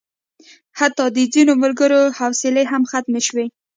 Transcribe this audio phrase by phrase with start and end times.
[0.79, 3.45] حتی د ځینو ملګرو حوصلې هم ختمې شوې.